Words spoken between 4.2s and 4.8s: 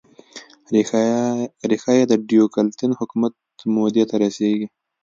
رسېږي